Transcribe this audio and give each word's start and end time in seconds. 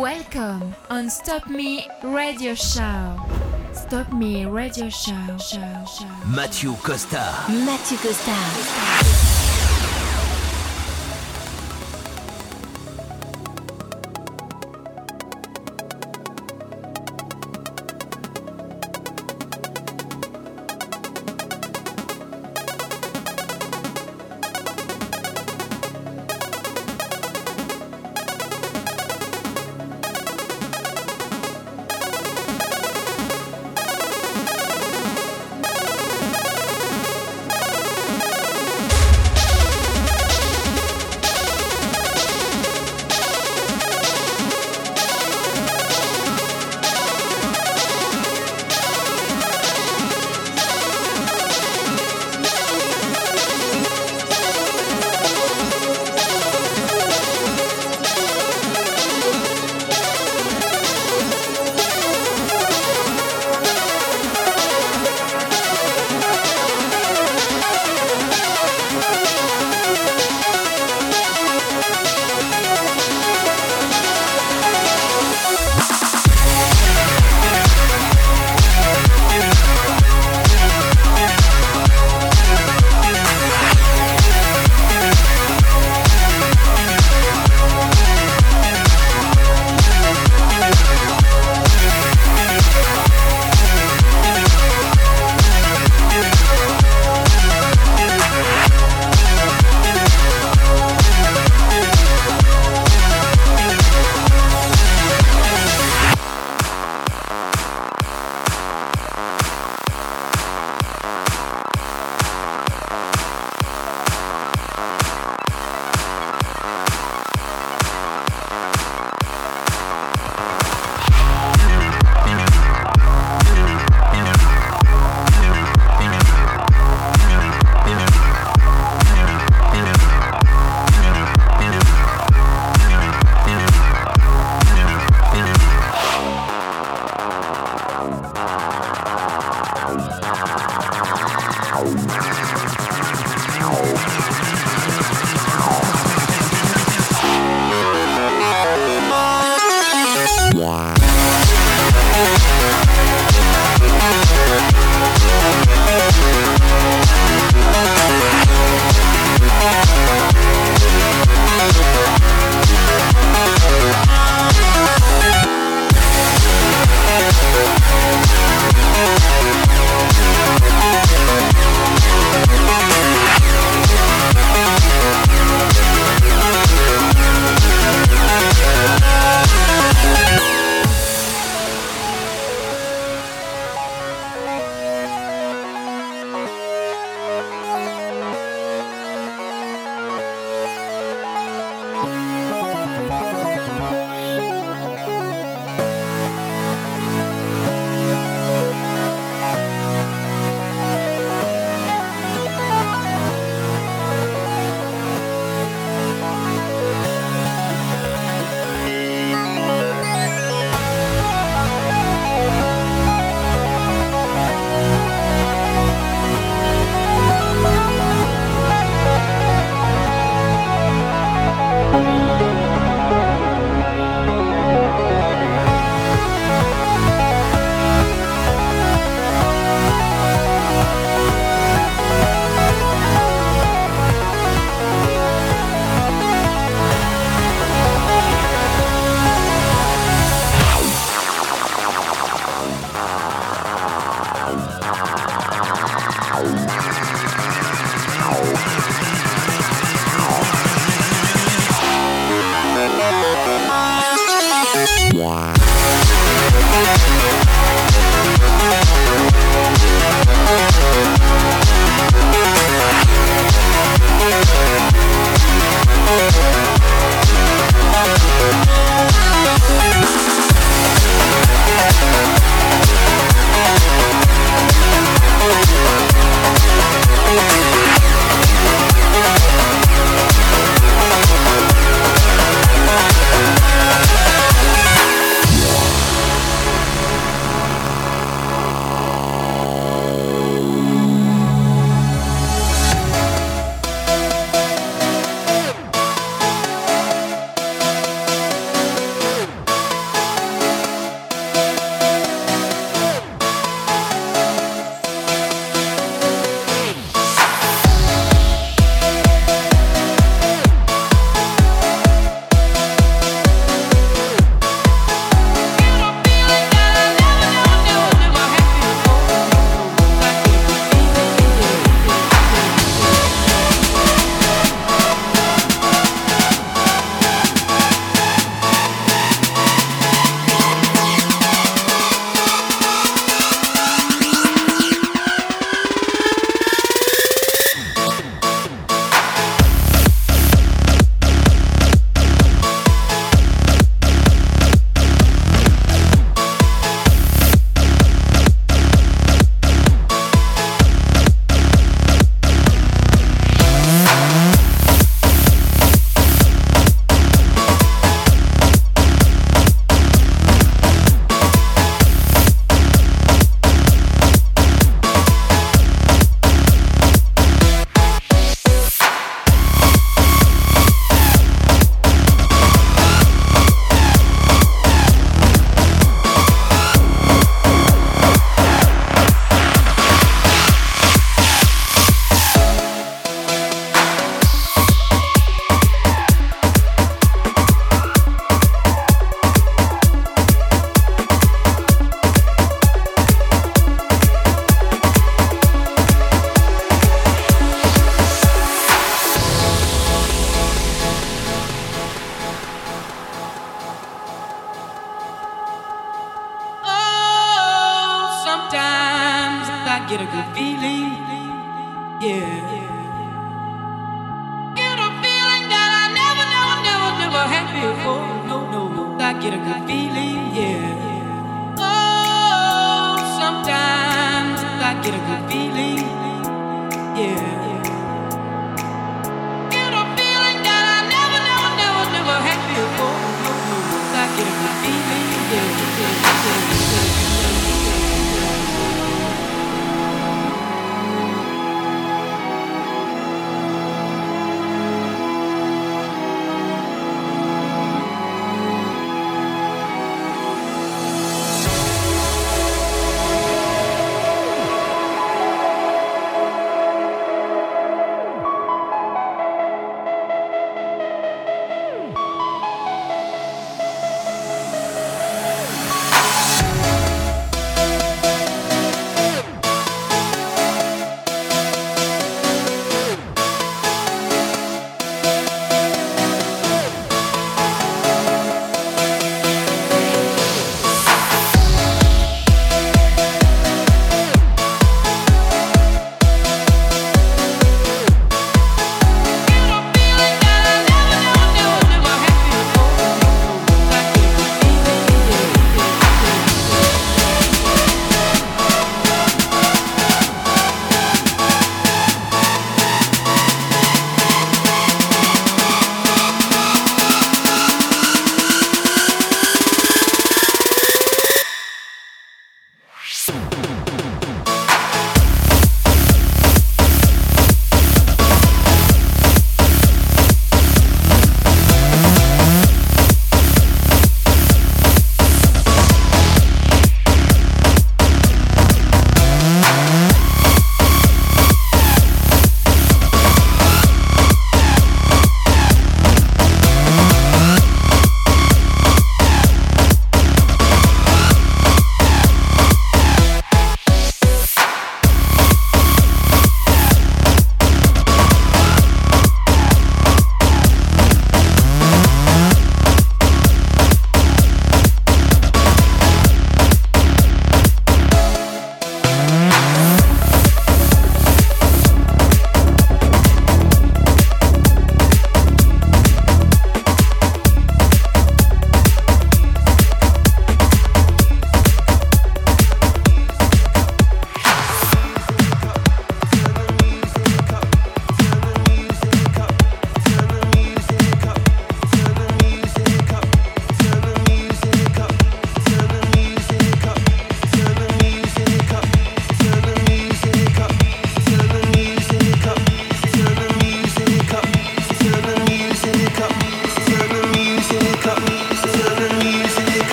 Welcome 0.00 0.74
on 0.88 1.10
Stop 1.10 1.48
Me 1.48 1.86
Radio 2.02 2.54
Show. 2.54 3.20
Stop 3.74 4.10
Me 4.10 4.46
Radio 4.46 4.88
Show. 4.88 5.36
show, 5.36 5.84
show. 5.84 6.06
Mathieu 6.24 6.72
Costa. 6.82 7.44
Mathieu 7.50 7.98
Costa. 7.98 9.11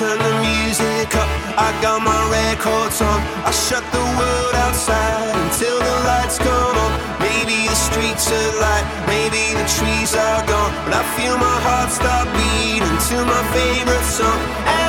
turn 0.00 0.16
the 0.16 0.34
music 0.40 1.14
up. 1.14 1.28
I 1.60 1.68
got 1.84 2.00
my 2.00 2.20
records 2.32 3.02
on. 3.02 3.20
I 3.44 3.52
shut 3.52 3.84
the 3.92 4.04
world 4.16 4.54
outside 4.64 5.36
until 5.44 5.76
the 5.76 5.96
lights 6.08 6.38
come 6.38 6.76
on. 6.84 6.92
Maybe 7.20 7.68
the 7.68 7.76
streets 7.76 8.24
are 8.32 8.52
light, 8.64 8.86
maybe 9.06 9.52
the 9.60 9.66
trees 9.76 10.16
are 10.16 10.42
gone. 10.48 10.72
But 10.88 10.94
I 11.00 11.04
feel 11.16 11.36
my 11.36 11.58
heart 11.66 11.90
stop 11.92 12.24
beating 12.32 12.98
to 13.08 13.16
my 13.28 13.42
favorite 13.52 14.08
song. 14.08 14.79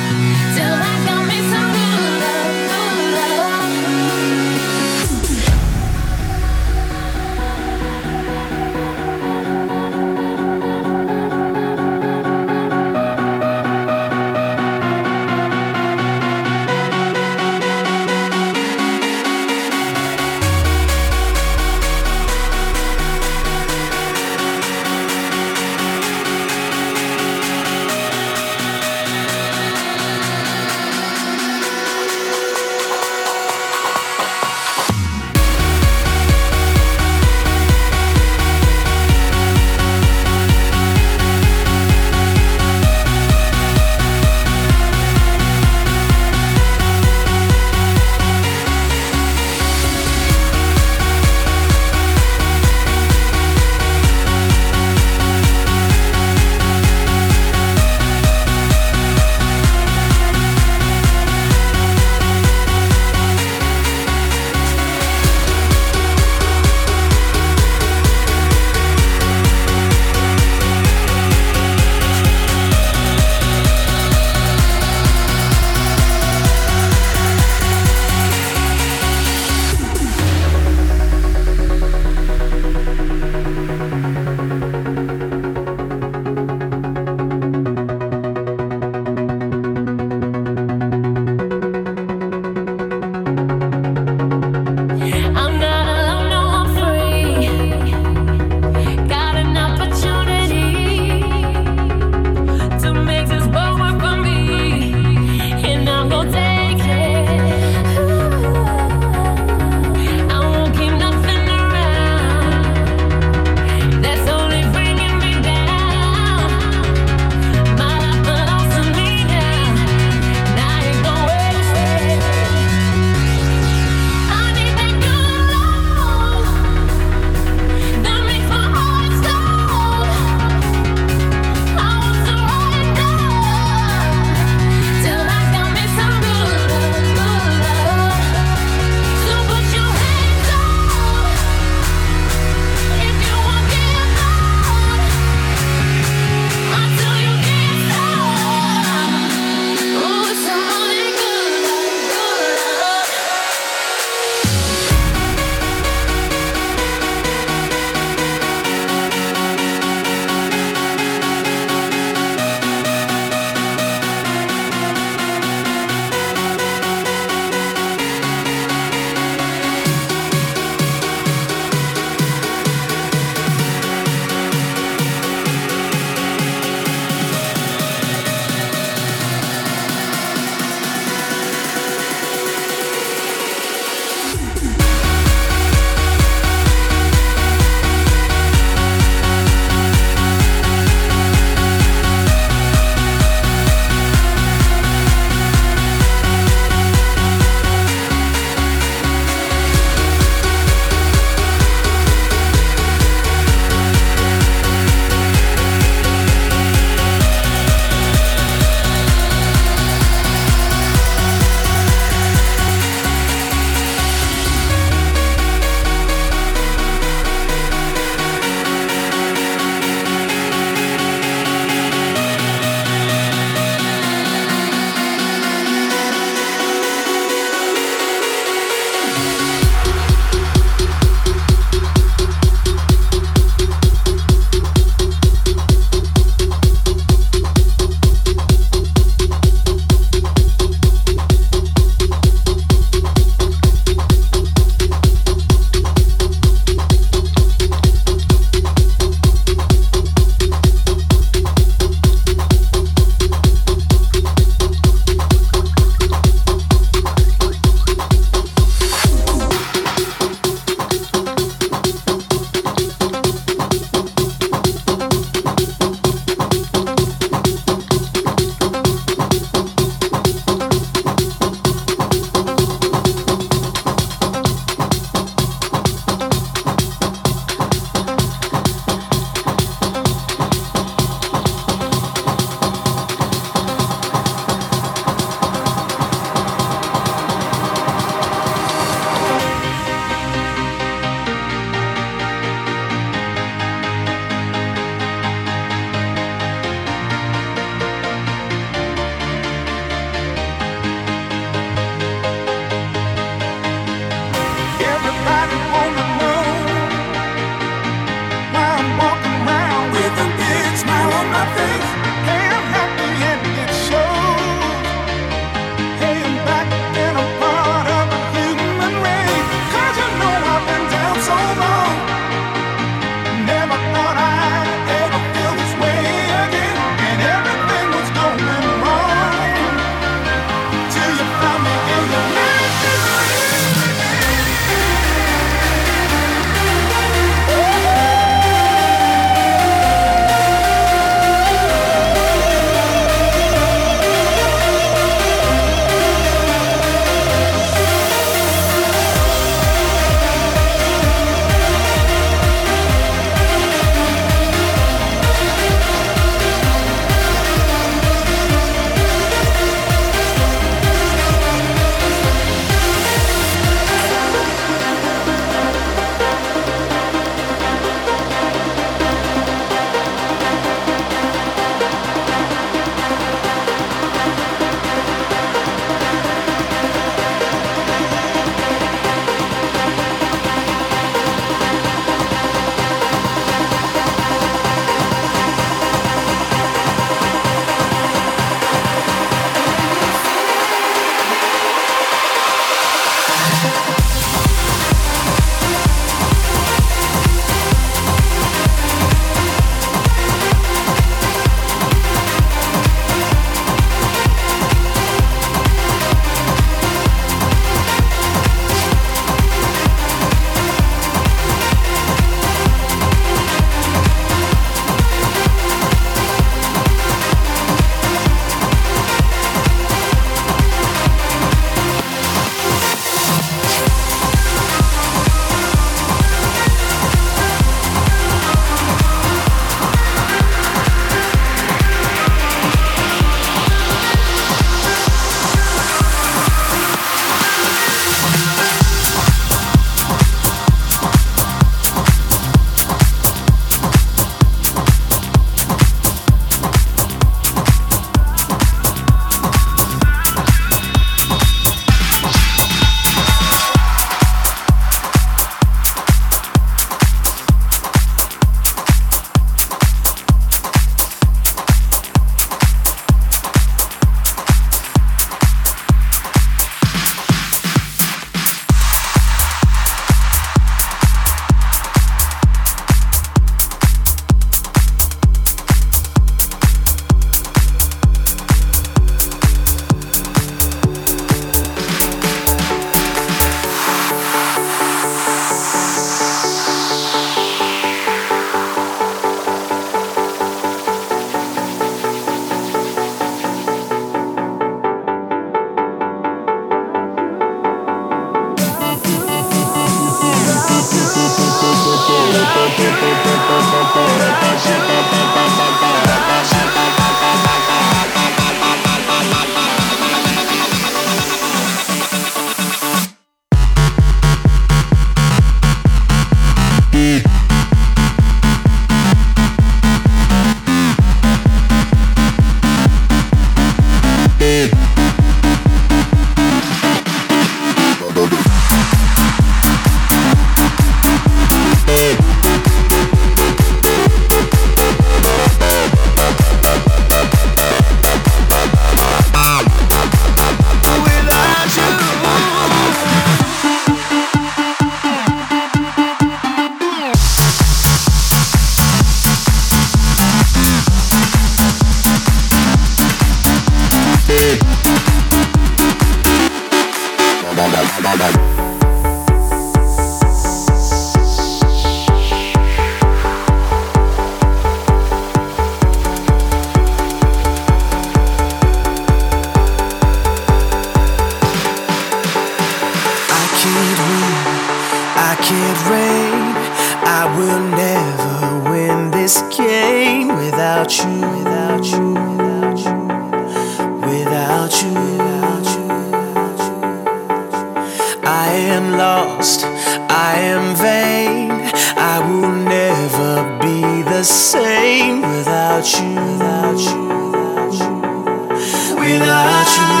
without 599.01 599.95
you. 599.95 600.00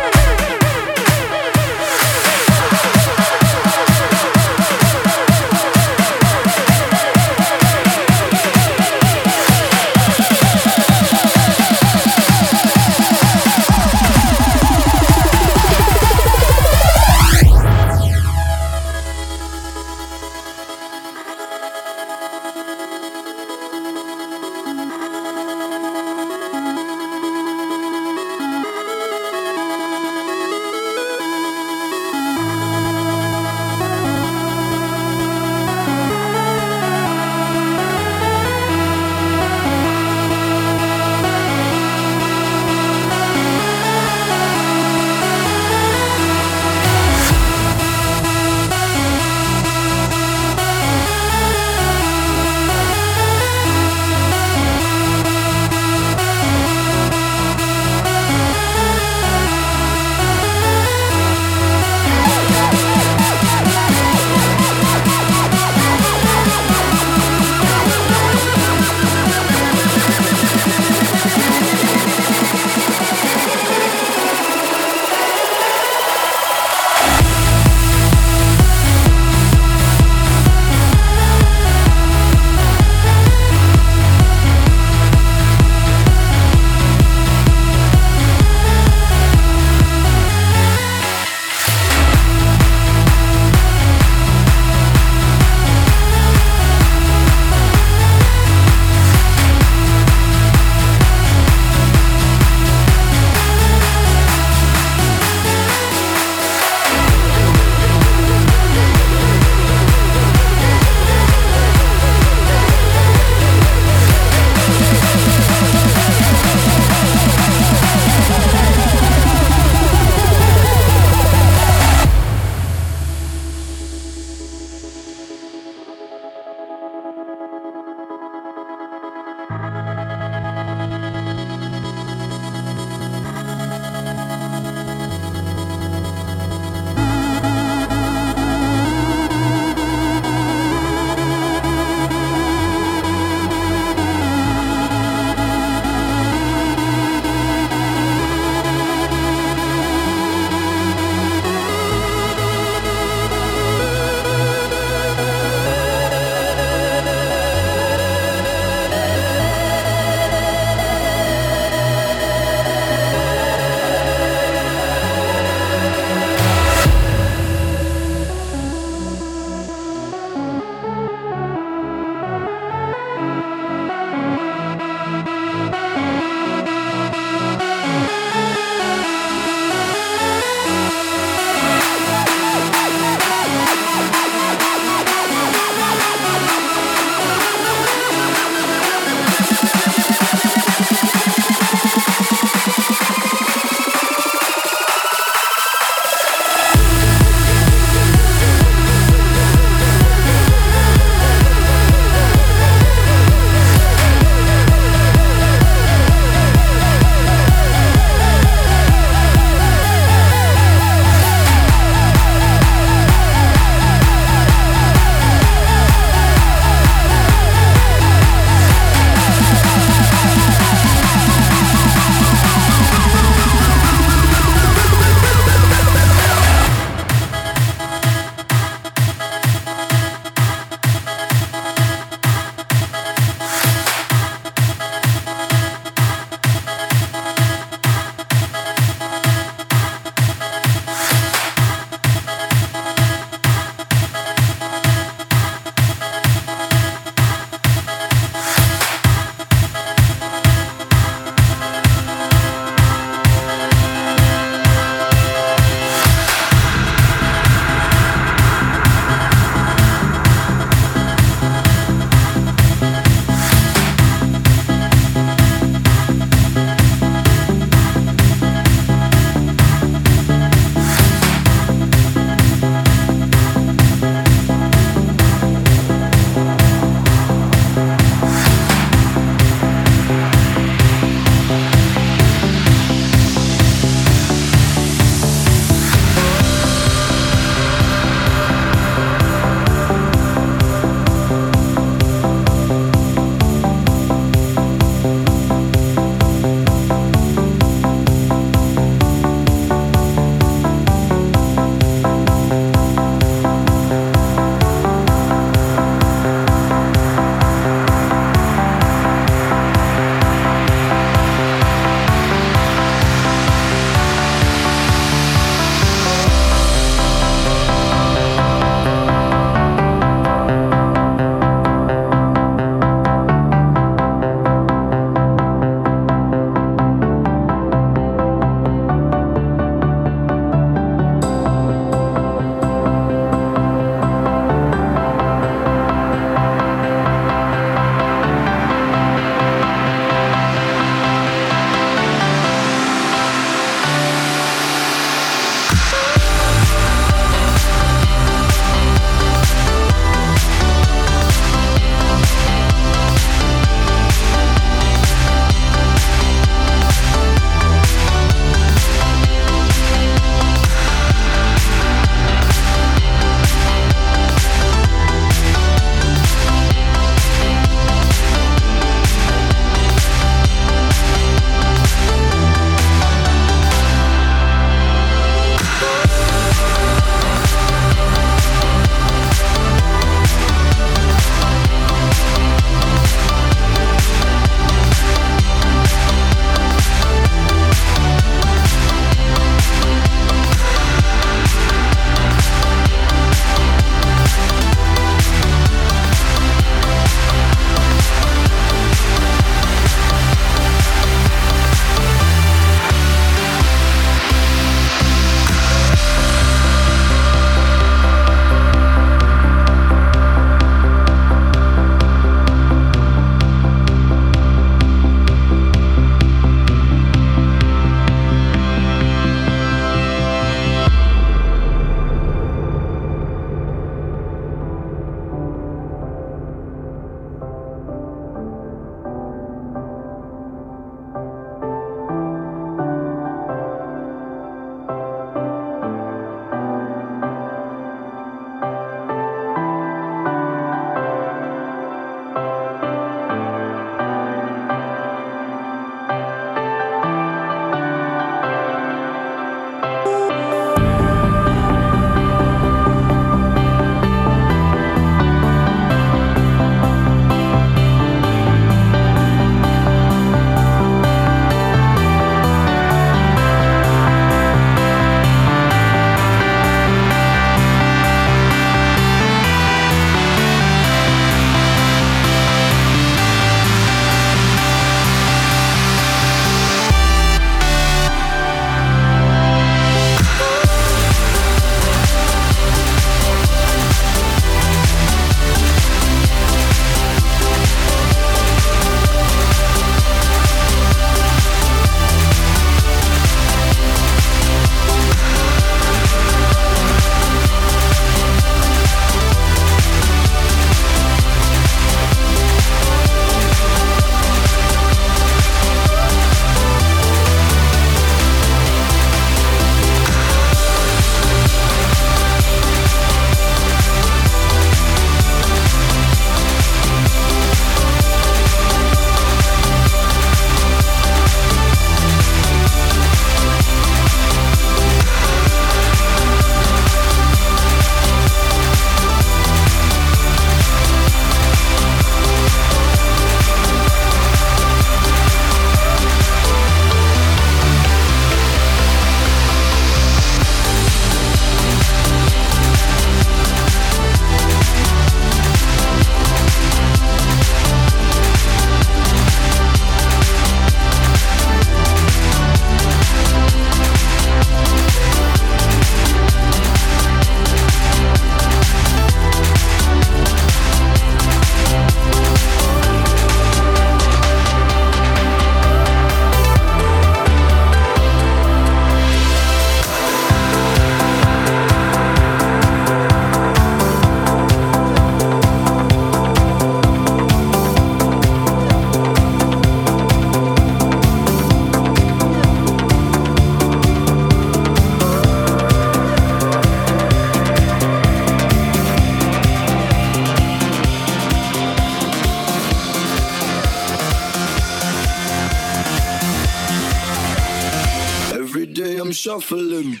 day 598.74 598.96
I'm 598.96 599.12
shuffling. 599.12 600.00